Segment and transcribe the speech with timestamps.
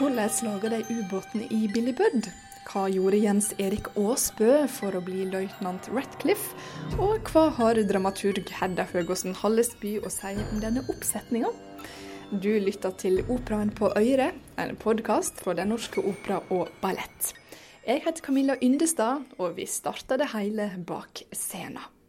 [0.00, 2.30] Hvordan lager de ubåtene i Billy Budd?
[2.70, 6.56] Hva gjorde Jens Erik Aasbø for å bli løytnant Ratcliffe?
[6.96, 11.52] Og hva har dramaturg Hedda Høgåsen Hallesby å si om denne oppsetninga?
[12.32, 17.34] Du lytter til Operaen på Øyre, en podkast fra Den norske opera og ballett.
[17.84, 21.99] Jeg heter Camilla Yndestad, og vi starter det hele bak scenen.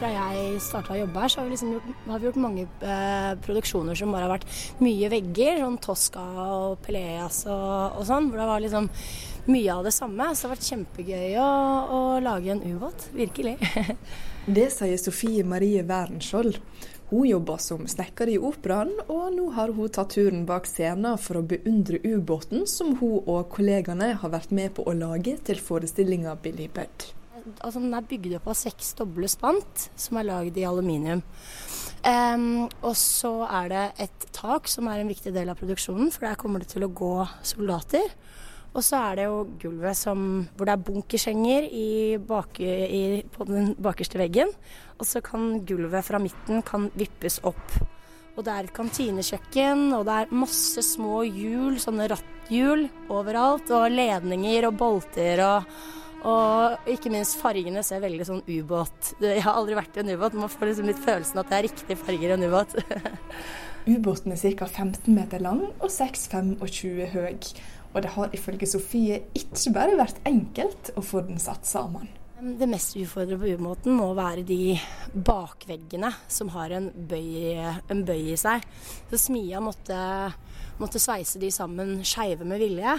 [0.00, 2.62] Fra jeg starta å jobbe her, så har vi, liksom gjort, har vi gjort mange
[2.64, 5.60] eh, produksjoner som bare har vært mye vegger.
[5.60, 8.30] Sånn Tosca og Peleas og, og, sånn.
[8.30, 8.88] Hvor det var liksom
[9.50, 10.30] mye av det samme.
[10.32, 11.50] Så det har vært kjempegøy å,
[11.96, 13.10] å lage en ubåt.
[13.16, 13.58] Virkelig.
[14.56, 16.56] det sier Sofie Marie Wærenskjold.
[17.10, 21.40] Hun jobber som snekker i operaen, og nå har hun tatt turen bak scenen for
[21.40, 26.38] å beundre ubåten som hun og kollegaene har vært med på å lage til forestillinga
[26.40, 27.10] Billy Budd
[27.60, 31.22] altså Den er bygd opp av seks doble spant som er lagd i aluminium.
[32.00, 36.24] Um, og så er det et tak som er en viktig del av produksjonen, for
[36.28, 38.14] der kommer det til å gå soldater.
[38.70, 43.46] Og så er det jo gulvet som, hvor det er bunkersenger i bak, i, på
[43.48, 44.52] den bakerste veggen.
[45.00, 47.80] Og så kan gulvet fra midten kan vippes opp.
[48.38, 53.72] Og det er et kantinekjøkken, og det er masse små hjul, sånne ratthjul overalt.
[53.74, 55.74] Og ledninger og bolter og
[56.28, 60.36] og ikke minst fargene ser veldig sånn ubåt Jeg har aldri vært i en ubåt,
[60.36, 62.76] man får liksom litt følelsen at det er riktige farger i en ubåt.
[63.90, 64.66] Ubåten er ca.
[64.68, 67.36] 15 meter lang og 6,25 høy.
[67.90, 72.10] Og det har ifølge Sofie ikke bare vært enkelt å få den satt sammen.
[72.40, 74.76] Det mest ufordrende på ubåten må være de
[75.12, 77.56] bakveggene som har en bøy,
[77.92, 78.64] en bøy i seg.
[79.10, 79.96] Så smia måtte,
[80.80, 82.94] måtte sveise de sammen skeive med vilje.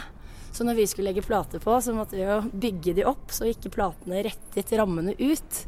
[0.51, 3.47] Så når vi skulle legge plater på, så måtte vi jo bygge de opp, så
[3.47, 5.61] ikke platene rettet rammene ut.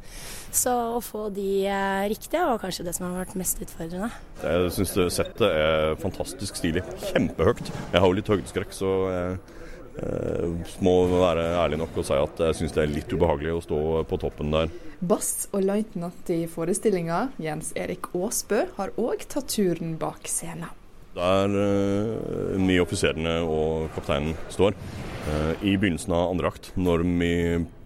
[0.53, 4.11] Så å få de eh, riktige var kanskje det som har vært mest utfordrende.
[4.43, 6.83] Jeg syns settet er fantastisk stilig.
[7.07, 7.71] Kjempehøyt.
[7.93, 9.39] Jeg har jo litt høydeskrekk, så jeg
[10.03, 13.65] eh, må være ærlig nok og si at jeg syns det er litt ubehagelig å
[13.65, 14.77] stå på toppen der.
[15.03, 20.82] Bass og løytnant i forestillinga, Jens Erik Aasbø, har òg tatt turen bak scenen.
[21.13, 24.73] Der uh, vi offiserene og kapteinen står.
[25.27, 27.33] Uh, I begynnelsen av andre akt, når vi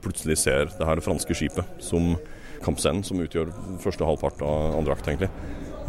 [0.04, 2.16] plutselig ser det her franske skipet som
[2.64, 3.52] kampscenen, som utgjør
[3.84, 5.30] første halvpart av andre akt, egentlig,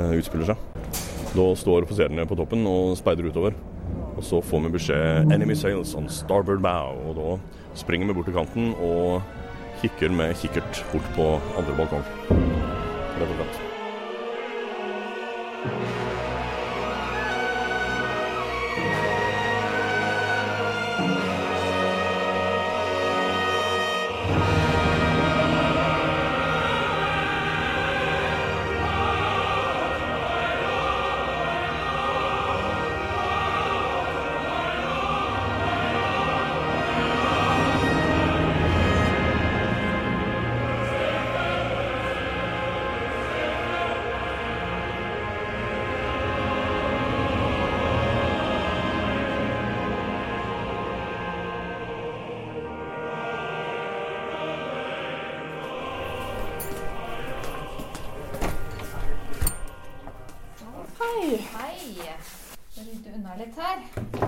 [0.00, 0.98] uh, utspiller seg.
[1.36, 3.56] Da står offiserene på toppen og speider utover.
[4.18, 6.98] Og så får vi beskjed 'Enemy sails on starboard bow'.
[7.06, 7.38] Og da
[7.78, 9.22] springer vi bort til kanten og
[9.82, 12.47] kikker med kikkert bort på andre balkong.
[24.28, 24.57] Bye.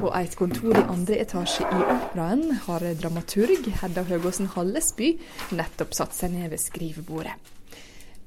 [0.01, 5.13] På et kontor i andre etasje i Operaen har dramaturg Hedda Høgåsen Hallesby
[5.55, 7.37] nettopp satt seg ned ved skrivebordet.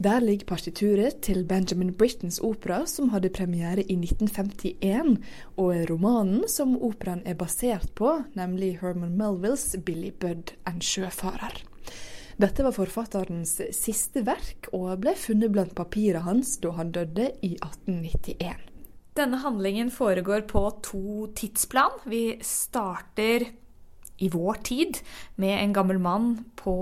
[0.03, 5.19] Der ligger partituret til Benjamin Brittons opera, som hadde premiere i 1951,
[5.57, 11.72] og romanen som operaen er basert på, nemlig Herman Melvilles 'Billy Budd, en sjøfarer'.
[12.41, 17.53] Dette var forfatterens siste verk, og ble funnet blant papiret hans da han døde i
[17.59, 18.69] 1891.
[19.13, 21.99] Denne handlingen foregår på to tidsplan.
[22.09, 23.45] Vi starter
[24.17, 24.97] i vår tid
[25.41, 26.75] med en gammel mann på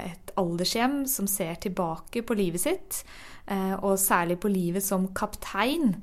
[0.00, 3.02] et aldershjem som ser tilbake på livet sitt,
[3.46, 5.98] eh, og særlig på livet som kaptein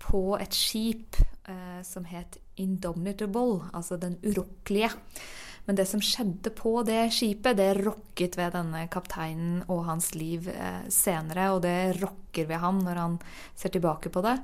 [0.00, 4.90] på et skip eh, som het Indomitable, altså den urokkelige.
[5.68, 10.48] Men det som skjedde på det skipet, det rokket ved denne kapteinen og hans liv
[10.48, 13.18] eh, senere, og det rokker ved ham når han
[13.58, 14.38] ser tilbake på det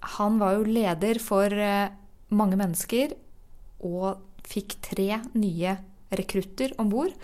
[0.00, 1.90] han var jo leder for eh,
[2.34, 3.14] mange mennesker
[3.86, 5.76] og fikk tre nye
[6.18, 7.14] rekrutter om bord.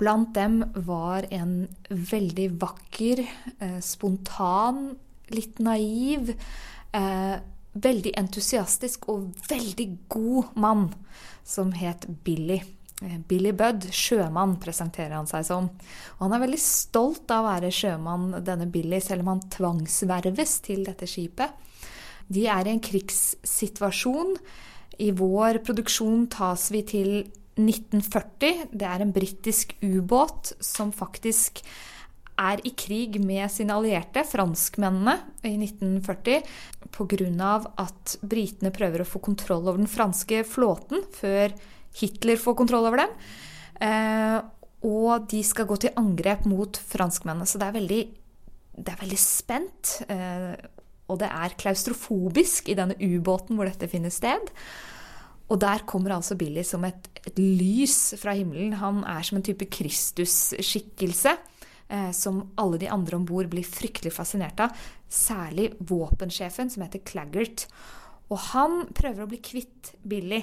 [0.00, 4.96] Blant dem var en veldig vakker, eh, spontan,
[5.32, 6.34] litt naiv,
[7.72, 10.86] veldig entusiastisk og veldig god mann
[11.44, 12.60] som het Billy.
[13.02, 15.68] Eh, Billy Budd, sjømann, presenterer han seg som.
[16.18, 20.58] Og han er veldig stolt av å være sjømann, denne Billy, selv om han tvangsverves
[20.66, 21.56] til dette skipet.
[22.32, 24.36] De er i en krigssituasjon.
[25.02, 27.10] I vår produksjon tas vi til
[27.58, 28.68] 1940.
[28.72, 31.64] Det er en britisk ubåt som faktisk
[32.40, 36.42] er i krig med sine allierte, franskmennene, i 1940
[36.92, 37.52] pga.
[37.82, 41.52] at britene prøver å få kontroll over den franske flåten før
[41.98, 43.16] Hitler får kontroll over dem.
[43.84, 44.38] Eh,
[44.88, 47.46] og de skal gå til angrep mot franskmennene.
[47.46, 48.02] Så det er veldig,
[48.78, 49.98] det er veldig spent.
[50.08, 50.54] Eh,
[51.12, 54.52] og det er klaustrofobisk i denne ubåten hvor dette finner sted.
[55.52, 58.78] Og der kommer altså Billy som et, et lys fra himmelen.
[58.80, 61.36] Han er som en type Kristus-skikkelse
[62.16, 64.76] som alle de andre om bord blir fryktelig fascinert av.
[65.12, 67.66] Særlig våpensjefen, som heter Claggart.
[68.32, 70.40] Og han prøver å bli kvitt Billy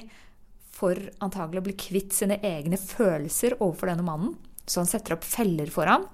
[0.80, 4.36] for antagelig å bli kvitt sine egne følelser overfor denne mannen.
[4.70, 6.06] Så han setter opp feller for ham.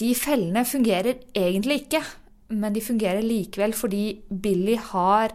[0.00, 2.02] De fellene fungerer egentlig ikke,
[2.58, 5.34] men de fungerer likevel fordi Billy har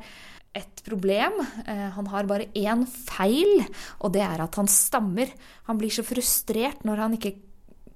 [0.57, 1.39] et problem.
[1.65, 3.61] Eh, han har bare én feil,
[4.01, 5.31] og det er at han stammer.
[5.69, 7.35] Han blir så frustrert når han ikke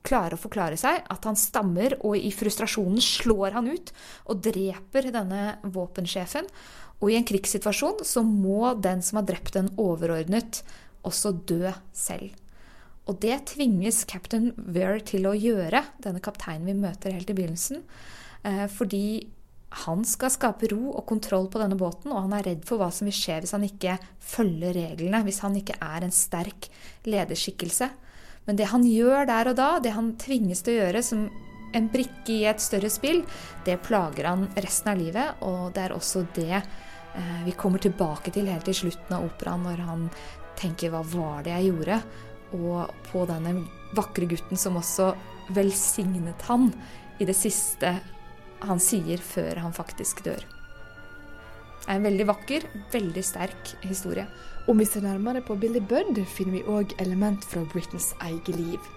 [0.07, 3.91] klarer å forklare seg, at han stammer, og i frustrasjonen slår han ut
[4.31, 6.47] og dreper denne våpensjefen.
[7.01, 10.61] Og i en krigssituasjon så må den som har drept en overordnet,
[11.07, 12.35] også dø selv.
[13.09, 17.81] Og det tvinges captain Weir til å gjøre, denne kapteinen vi møter helt i begynnelsen.
[18.45, 19.05] Eh, fordi
[19.85, 22.89] han skal skape ro og kontroll på denne båten, og han er redd for hva
[22.93, 23.97] som vil skje hvis han ikke
[24.33, 26.67] følger reglene, hvis han ikke er en sterk
[27.07, 27.89] lederskikkelse.
[28.45, 31.27] Men det han gjør der og da, det han tvinges til å gjøre som
[31.77, 33.21] en brikke i et større spill,
[33.65, 36.63] det plager han resten av livet, og det er også det
[37.15, 40.09] Eh, vi kommer tilbake til helt til slutten av operaen, når han
[40.55, 42.03] tenker 'hva var det jeg gjorde?'
[42.53, 45.15] Og på denne vakre gutten som også
[45.49, 46.73] velsignet han
[47.19, 48.01] i det siste
[48.61, 50.43] han sier før han faktisk dør.
[51.81, 52.61] Det er en veldig vakker,
[52.91, 54.27] veldig sterk historie.
[54.69, 58.91] Om vi ser nærmere på Billy Budd, finner vi òg element fra Britons eget liv.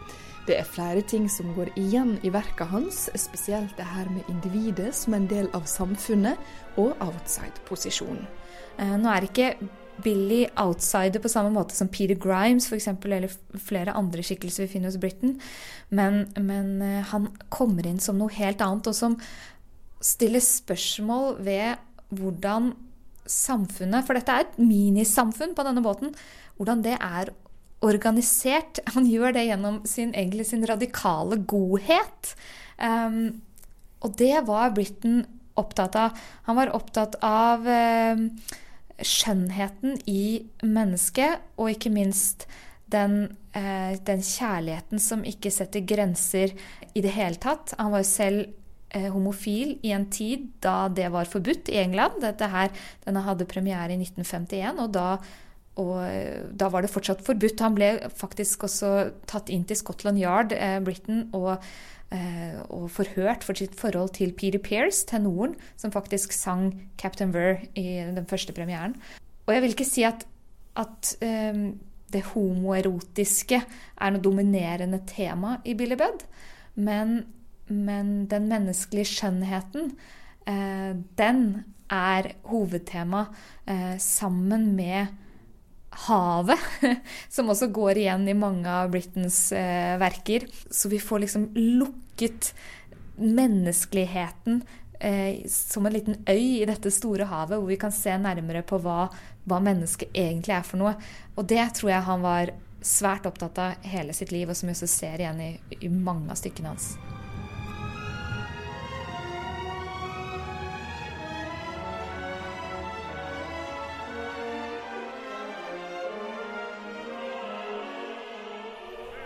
[0.45, 4.93] Det er flere ting som går igjen i verket hans, spesielt det her med individet
[4.95, 6.37] som en del av samfunnet,
[6.77, 8.27] og outside-posisjonen.
[8.77, 9.51] Eh, nå er ikke
[10.05, 14.75] Billy outsider på samme måte som Peter Grimes for eksempel, eller flere andre skikkelser vi
[14.77, 15.39] finner hos Britain,
[15.89, 19.17] men, men eh, han kommer inn som noe helt annet, og som
[20.05, 21.81] stiller spørsmål ved
[22.13, 22.75] hvordan
[23.31, 26.13] samfunnet For dette er et minisamfunn på denne båten.
[26.59, 27.33] Hvordan det er
[27.85, 28.81] organisert.
[28.97, 32.35] Han gjør det gjennom sin, egentlig sin radikale godhet.
[32.79, 33.41] Um,
[34.05, 35.25] og det var Britain
[35.61, 36.21] opptatt av.
[36.49, 38.29] Han var opptatt av um,
[39.05, 42.49] skjønnheten i mennesket, og ikke minst
[42.91, 46.53] den, uh, den, kjærligheten som ikke setter grenser
[46.95, 47.77] i det hele tatt.
[47.79, 48.53] Han var jo selv
[48.95, 52.21] homofil i en tid da det var forbudt i England.
[52.23, 52.71] Dette her,
[53.07, 55.09] denne hadde premiere i 1951, og da
[55.81, 57.63] og eh, da var det fortsatt forbudt.
[57.65, 58.93] Han ble faktisk også
[59.31, 61.65] tatt inn til Scotland Yard, eh, Britain, og,
[62.15, 67.65] eh, og, forhørt for sitt forhold til Peter Pearce, tenoren, som faktisk sang Captain Ver
[67.75, 68.95] i den første premieren.
[69.47, 70.27] Og jeg vil ikke si at,
[70.79, 71.75] at eh,
[72.15, 76.23] det homoerotiske er noe dominerende tema i Billy Budd,
[76.79, 77.25] men,
[77.67, 79.95] men den menneskelige skjønnheten,
[80.47, 81.45] eh, den
[81.93, 83.27] er hovedtema
[83.67, 85.13] eh, sammen med
[86.07, 86.61] havet,
[87.35, 90.49] som også går igjen i mange av Britons eh, verker.
[90.71, 92.55] Så vi får liksom lukket
[93.17, 94.65] menneskeligheten
[95.51, 99.11] som en liten øy i dette store havet, hvor vi kan se nærmere på hva,
[99.45, 100.95] hva mennesket egentlig er for noe.
[101.35, 102.55] Og det tror jeg han var
[102.85, 106.33] svært opptatt av hele sitt liv, og som vi også ser igjen i, i mange
[106.33, 106.95] av stykkene hans.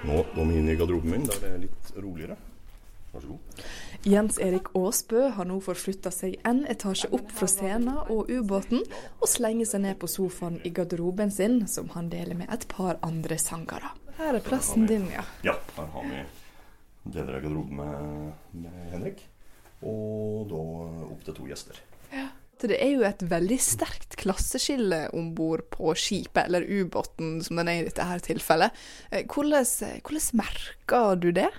[0.08, 2.36] Nå går vi inn i garderoben min, der det er litt roligere.
[3.12, 3.62] Vær så god.
[4.08, 8.84] Jens Erik Aasbø har nå forflytta seg en etasje opp fra scenen og ubåten,
[9.20, 12.96] og slenger seg ned på sofaen i garderoben sin, som han deler med et par
[13.04, 13.92] andre sangere.
[14.16, 15.26] Her er plassen din, ja.
[15.44, 16.22] Ja, her har vi
[17.12, 18.32] deler av garderoben med,
[18.64, 19.22] med Henrik.
[19.84, 20.64] Og da
[21.12, 21.76] opp til to gjester.
[22.58, 22.68] Ja.
[22.68, 27.70] Det er jo et veldig sterkt klasseskille om bord på skipet, eller ubåten som den
[27.70, 28.74] er i dette her tilfellet.
[29.10, 29.64] Eh, hvordan,
[30.02, 31.50] hvordan merker du det?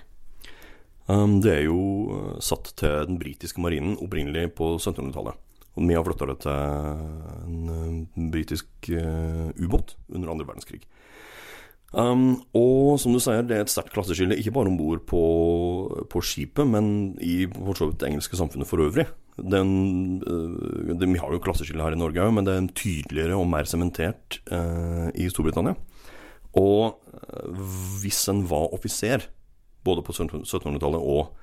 [1.09, 1.79] Um, det er jo
[2.13, 5.39] eh, satt til den britiske marinen opprinnelig på 1700-tallet.
[5.79, 6.51] Og vi har flytta det til
[7.47, 8.89] en britisk
[9.55, 10.81] ubåt under andre verdenskrig.
[11.93, 15.21] Um, og som du sier, det er et sterkt klasseskille, ikke bare om bord på,
[16.11, 19.07] på, skipet, men i for så vidt det engelske samfunnet for øvrig.
[19.41, 23.49] Den, de, vi har jo klasseskille her i Norge òg, men det er tydeligere og
[23.51, 25.75] mer sementert uh, i Storbritannia.
[26.59, 27.65] Og uh,
[28.01, 29.29] hvis en var offiser,
[29.85, 31.35] både på 1700-tallet og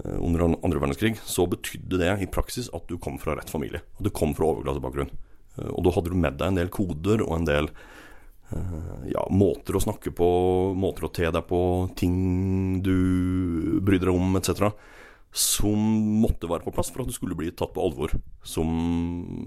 [0.00, 3.82] under andre verdenskrig, så betydde det i praksis at du kom fra rett familie.
[3.98, 5.10] At du kom fra overklassebakgrunn.
[5.66, 7.68] og da hadde du med deg en del koder og en del
[8.50, 10.28] Eh, ja, måter å snakke på,
[10.74, 11.60] måter å te deg på,
[11.98, 14.72] ting du bryr deg om, etc.
[15.30, 15.78] Som
[16.22, 18.70] måtte være på plass for at du skulle bli tatt på alvor som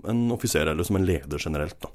[0.07, 1.75] en offiser, eller som en leder generelt.
[1.83, 1.91] Da.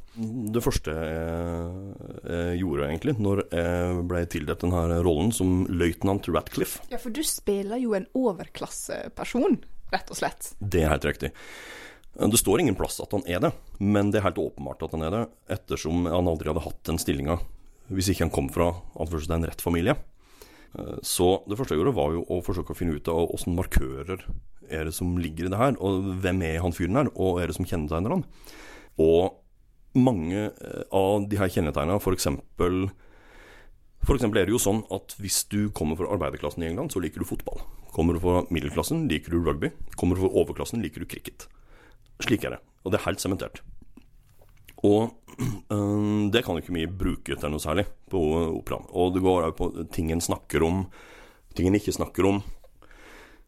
[0.52, 1.96] Det første jeg,
[2.28, 7.22] jeg gjorde, egentlig, når jeg ble tildelt denne rollen som løytnant Ratcliffe Ja, for du
[7.24, 9.60] spiller jo en overklasseperson,
[9.94, 10.52] rett og slett.
[10.60, 11.32] Det er helt riktig.
[12.18, 15.06] Det står ingen plass at han er det, men det er helt åpenbart at han
[15.06, 17.38] er det, ettersom han aldri hadde hatt den stillinga
[17.88, 19.94] hvis ikke han kom fra en rett familie.
[20.76, 23.56] Eh, så det første jeg gjorde, var jo å forsøke å finne ut av åssen
[23.58, 24.26] markører
[24.68, 27.48] er det som ligger i det her, og hvem er han fyren her, og er
[27.48, 28.24] det som kjennetegner han.
[29.00, 29.38] Og
[29.98, 32.28] mange eh, av de her kjennetegnene, f.eks.
[34.08, 37.24] Eksempel er det jo sånn at hvis du kommer fra arbeiderklassen i England, så liker
[37.24, 37.64] du fotball.
[37.94, 39.72] Kommer du fra middelklassen, liker du rugby.
[39.98, 41.48] Kommer du fra overklassen, liker du cricket.
[42.22, 42.60] Slik er det.
[42.84, 43.60] Og det er helt sementert.
[44.86, 48.20] Og øh, det kan ikke vi bruke til noe særlig på
[48.52, 48.86] operaen.
[48.90, 50.86] Og det går òg på ting en snakker om,
[51.56, 52.42] ting en ikke snakker om.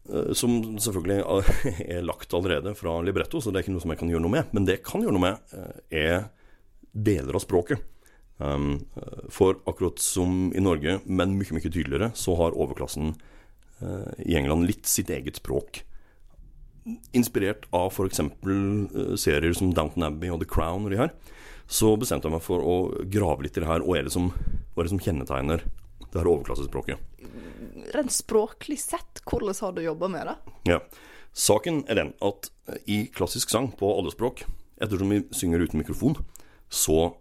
[0.09, 1.21] Øh, som selvfølgelig
[1.97, 4.35] er lagt allerede fra libretto, så det er ikke noe som jeg kan gjøre noe
[4.39, 4.51] med.
[4.51, 6.29] Men det jeg kan gjøre noe med, øh, er
[6.91, 7.87] deler av språket.
[8.41, 8.87] Um,
[9.29, 13.11] for akkurat som i Norge, men mye mye tydeligere, så har overklassen
[14.25, 15.83] i England litt sitt eget språk
[17.15, 18.23] inspirert av f.eks.
[18.45, 21.13] Uh, serier som Downton Abbey og The Crown og de her,
[21.71, 22.75] så bestemte jeg meg for å
[23.11, 23.85] grave litt i det her.
[23.85, 25.63] Og er det som, hva er det som kjennetegner
[26.09, 27.07] det her overklassespråket?
[27.95, 30.35] Rent språklig sett, hvordan har du jobba med det?
[30.73, 30.81] Ja,
[31.31, 32.49] Saken er den at
[32.91, 34.43] i klassisk sang på alle språk,
[34.83, 36.17] ettersom vi synger uten mikrofon,
[36.67, 37.13] så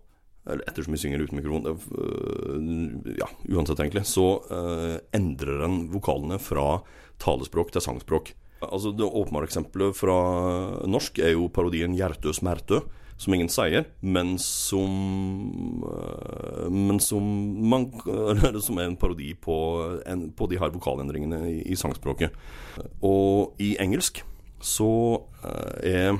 [0.48, 4.06] eller ettersom vi synger uten mikrofon øh, Ja, uansett, egentlig.
[4.08, 6.80] Så uh, endrer en vokalene fra
[7.20, 8.32] talespråk til sangspråk.
[8.60, 10.16] Altså Det åpenbare eksempelet fra
[10.88, 12.82] norsk er jo parodien 'Hjertø smertø',
[13.20, 17.24] som ingen sier, men som eh, Men som,
[17.68, 17.90] man,
[18.66, 19.56] som er en parodi på,
[20.06, 22.32] en, på de her vokalendringene i, i, sangspråket.
[23.04, 24.22] Og i engelsk
[24.60, 26.18] så eh, er,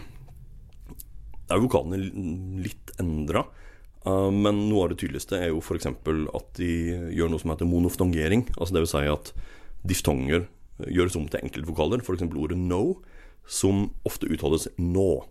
[1.49, 2.01] er vokalene
[2.65, 3.47] litt endra.
[4.01, 5.89] Uh, men noe av det tydeligste er jo f.eks.
[5.91, 6.71] at de
[7.13, 8.47] gjør noe som heter monoftongering.
[8.57, 9.33] Altså det vil si at
[9.85, 10.47] diftonger
[10.89, 12.23] gjøres om til enkeltvokaler, f.eks.
[12.23, 13.01] ordet 'no',
[13.47, 15.25] som ofte uttales 'nå'.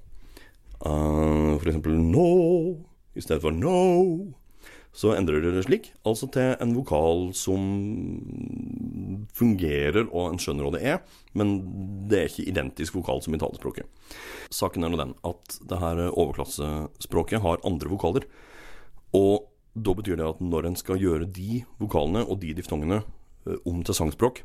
[0.86, 1.78] Uh, f.eks.
[1.78, 4.34] 'no' i stedet for 'no'.
[4.92, 7.62] Så endrer dere det slik, altså til en vokal som
[9.38, 10.98] fungerer, og en skjønner hva det er,
[11.38, 11.60] men
[12.10, 13.86] det er ikke identisk vokal som i talespråket.
[14.50, 18.26] Saken er nå den at det her overklassespråket har andre vokaler.
[19.14, 19.46] Og
[19.78, 23.84] da betyr det at når en skal gjøre de vokalene og de diftongene eh, om
[23.86, 24.42] til sangspråk,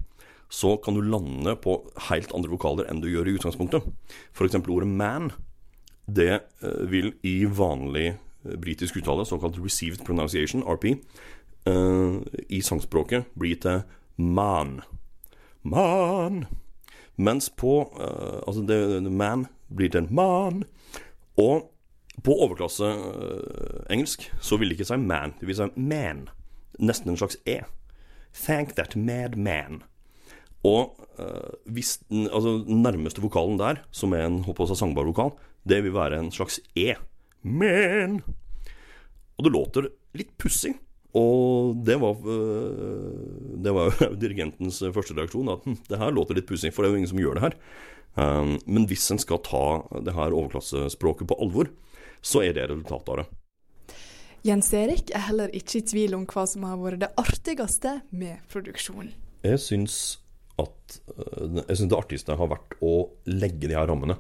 [0.55, 3.83] så kan du lande på helt andre vokaler enn du gjør i utgangspunktet.
[4.33, 4.55] F.eks.
[4.55, 5.33] ordet 'man'.
[6.07, 10.85] Det eh, vil i vanlig eh, britisk uttale, såkalt 'received pronunciation', RP,
[11.67, 13.83] eh, i sangspråket bli til
[14.17, 14.81] 'man'.
[15.63, 16.47] Man.
[17.17, 17.91] Mens på
[18.47, 19.47] Altså, det, 'man'
[19.77, 20.65] blir til 'man'.
[21.37, 21.71] Og
[22.25, 26.29] på overklasseengelsk så vil det ikke si 'man', det vil si 'man'.
[26.79, 27.61] Nesten en slags E.
[28.35, 29.83] Thank that mad man.
[30.65, 35.35] Og uh, hvis den altså, nærmeste vokalen der, som er en håper også, sangbar vokal,
[35.69, 36.95] det vil være en slags E.
[37.43, 38.23] Men
[39.37, 40.75] Og det låter litt pussig.
[41.15, 46.39] Og det var, uh, det var jo dirigentens første reaksjon, at hm, det her låter
[46.39, 47.59] litt pussig, for det er jo ingen som gjør det her.
[48.15, 49.65] Um, men hvis en skal ta
[50.07, 51.71] det her overklassespråket på alvor,
[52.25, 53.27] så er det resultatet av det.
[54.45, 58.43] Jens Erik er heller ikke i tvil om hva som har vært det artigste med
[58.53, 59.15] produksjonen.
[59.45, 59.97] Jeg syns
[60.61, 62.95] at eh, Jeg syns det artigste har vært å
[63.31, 64.19] legge de her rammene.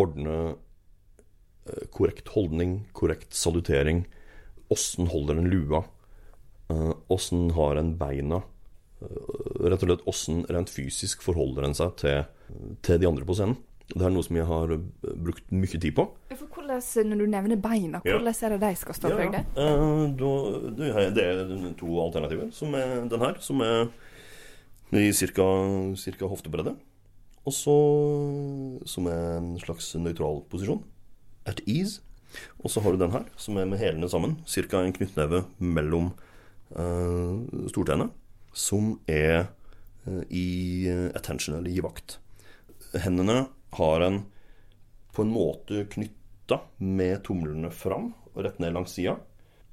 [0.00, 4.06] Ordne eh, korrekt holdning, korrekt salutering.
[4.72, 5.84] Åssen holder en lua?
[6.72, 8.42] Eh, åssen har en beina?
[9.02, 12.20] Rett og slett åssen rent fysisk forholder en seg til,
[12.86, 13.56] til, de andre på scenen.
[13.90, 14.70] Det er noe som jeg har
[15.02, 16.04] brukt mye tid på.
[16.30, 16.78] Hvordan,
[17.10, 18.46] Når du nevner beina, hvordan ja.
[18.46, 19.58] er det de skal stå for deg?
[19.58, 21.42] Ja, det er
[21.80, 22.46] to alternativer.
[22.54, 23.90] Som er den her, som er
[24.92, 26.26] i ca.
[26.28, 26.74] hoftebredde.
[27.42, 27.76] Og så
[28.86, 30.82] som er en slags nøytral posisjon.
[31.48, 32.02] At ease.
[32.62, 34.38] Og så har du den her, som er med hælene sammen.
[34.46, 34.82] Ca.
[34.82, 36.12] en knyttneve mellom
[36.76, 37.40] uh,
[37.72, 38.12] stortennene.
[38.52, 39.48] Som er
[40.06, 42.18] uh, i attention, eller i vakt.
[42.92, 43.46] Hendene
[43.78, 44.24] har en
[45.12, 49.16] på en måte knytta med tomlene fram og rett ned langs sida.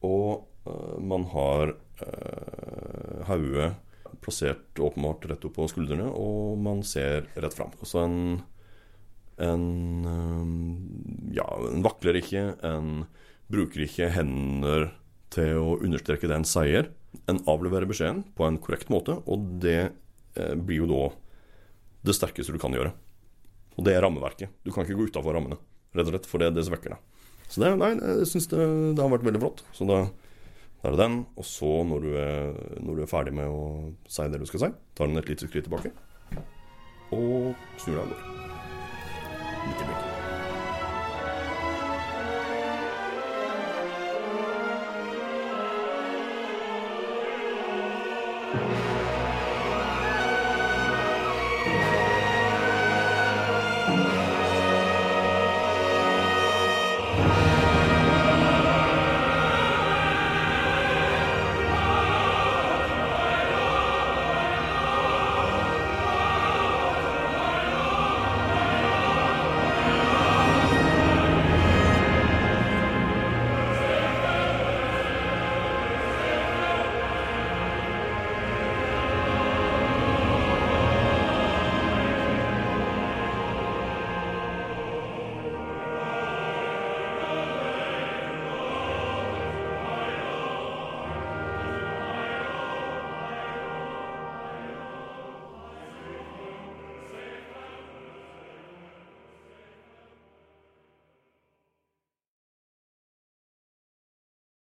[0.01, 3.73] Og uh, man har uh, hodet
[4.23, 7.73] plassert åpenbart rett opp på skuldrene, og man ser rett fram.
[7.83, 8.19] Så en,
[9.41, 9.65] en
[10.05, 12.45] uh, Ja, en vakler ikke.
[12.65, 13.05] En
[13.49, 14.91] bruker ikke hender
[15.33, 16.91] til å understreke det en sier.
[17.29, 19.91] En avleverer beskjeden på en korrekt måte, og det
[20.37, 21.03] blir jo da
[22.05, 22.93] det sterkeste du kan gjøre.
[23.77, 24.51] Og det er rammeverket.
[24.63, 25.59] Du kan ikke gå utafor rammene,
[25.95, 26.99] rett og slett, for det, det svekker det.
[27.49, 28.59] Så det, nei, jeg syns det,
[28.97, 29.63] det, har vært veldig flott.
[29.73, 30.03] Så da,
[30.81, 31.17] da er det den.
[31.35, 33.63] Og så, når du, er, når du, er, ferdig med å
[34.07, 35.91] si det du skal si, tar den et lite skritt tilbake.
[37.15, 38.23] Og snur deg og går.
[39.65, 40.08] Midt i blikket.